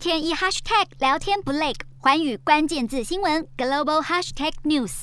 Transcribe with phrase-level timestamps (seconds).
[0.00, 5.02] 天一 hashtag 聊天不累，寰宇关键字新闻 global hashtag news。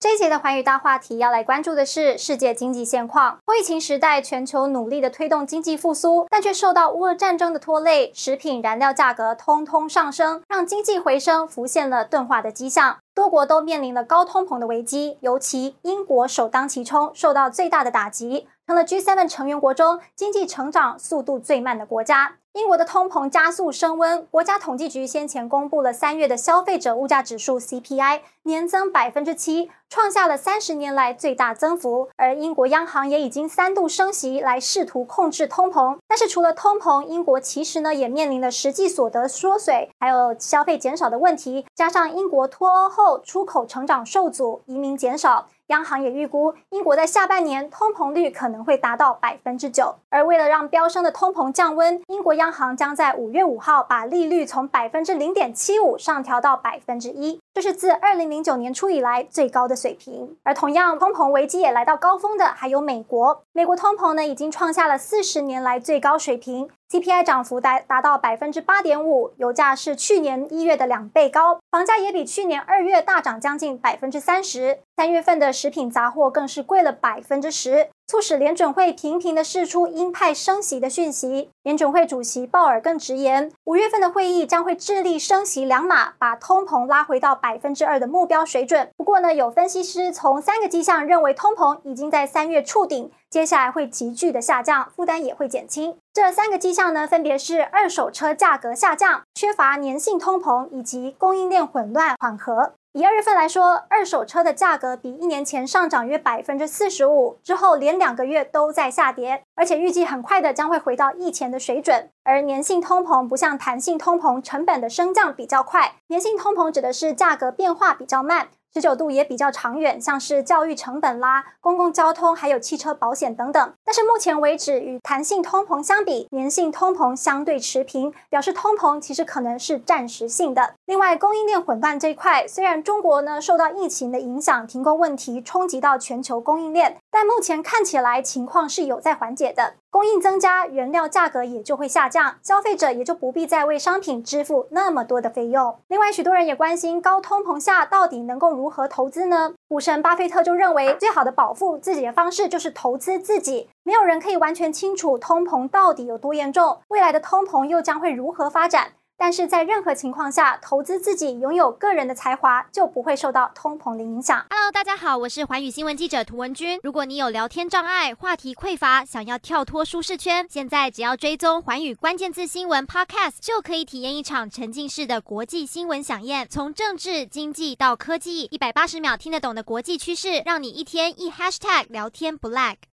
[0.00, 3.36] 这一节的寰宇大话题要来关注的是世界经济现况。
[3.44, 12.96] 后疫情时代，全球努力的推动经济复苏，但却受到乌俄战争的拖累，食品、燃料价格通通上升，让经济回升浮现了钝化的迹象。
[13.14, 22.36] 多国都面临了高通膨的危机，尤其英国首当其冲，受到最大的打击，成了 G7 成员国中经济成长速度最慢的国家。
[22.52, 32.10] 英国的通膨加速升温，国家统计局先前公布了三月的消费者物价指数 CPI 年增百分之七，创下了三十年来最大增幅。
[32.14, 35.98] 而英国央行也已经三度升息来试图控制通膨。
[36.06, 45.48] 但是除了通膨，英国其实呢也面临了实际所得缩水，还有消费减少的问题，加上英国脱欧后出口成长受阻，移民减少。
[45.70, 49.94] 央行也预估，英国在下半年通膨率可能会达到百分之九。
[50.08, 60.34] 而为了让飙升的通膨降温，英国央行将在五月五号把利率从百分之零点七五上调到百分之一，这是自二零零九年初以来最高的水平。
[60.42, 66.70] 而同样，通膨危机也来到高峰的还有美国，美国通膨呢已经创下了四十年来最高水平。
[66.88, 74.78] CPI 涨幅达达到百分之八点五，油价是去年一月的两倍高，房价也比去年二月大涨将近百分之三十。
[74.96, 81.50] 三月份的食品杂货更是贵了百分之十，促使联准会频频的释出鹰派升息的讯息。
[81.62, 88.90] 联准会主席鲍尔更直言，五月份的会议将会致力升息两码，把通膨拉回到百分之二的目标水准。
[88.96, 93.12] 不过呢，有分析师从三个迹象认为，通膨已经在三月触顶。
[93.30, 95.96] 接下来会急剧的下降，负担也会减轻。
[96.12, 102.72] 这三个迹象呢，分别是二手车价格下降、缺乏粘性通膨以及供应链混乱缓和。
[102.92, 112.10] 以二月份来说，二手车的价格比一年前上涨约百分之四十五，之后连两个月都在下跌，而且预计很快的将会回到疫前的水准。
[112.24, 118.48] 而粘性通膨不像弹性通膨，成本的升降比较快，粘性通膨指的是价格变化比较慢。
[118.72, 123.72] 持久度也比较长远，像是教育成本啦、公共交通，还有汽车保险等等。
[123.84, 130.74] 但是目前为止，与弹性通膨相比，粘性通膨相对持平，表示通膨其实可能是暂时性的。
[130.86, 139.74] 另外，供应链混乱这一块，虽然中国呢受到疫情的影响，停工问题冲击到全球供应链，但目前看起来情况是有在缓解的。
[139.90, 145.76] 供应增加，原料价格也就会下降，消费者也就不必再为商品支付那么多的费用。
[145.88, 149.52] 另外，许多人也关心高通膨下到底能够如何投资呢？
[149.68, 153.68] 股神巴菲特就认为，最好的保护自己的方式就是投资自己。
[153.82, 158.92] 没有人可以完全清楚通膨到底有多严重，未来的通膨又将会如何发展。
[159.22, 164.46] 但是在任何情况下，投资自己拥有个人的才华，就不会受到通膨的影响。
[164.48, 166.80] Hello，大家好，我是寰宇新闻记者涂文君。
[166.82, 176.48] 如果你有聊天障碍、话题匮乏，想要跳脱舒适圈，现在只要追踪寰宇关键字新闻 Podcast，就可以体验一场沉浸式的国际新闻饗宴。
[176.48, 182.76] 从政治、经济到科技，一百八十秒听得懂的国际趋势，让你一天一 Hashtag 聊天不 lag。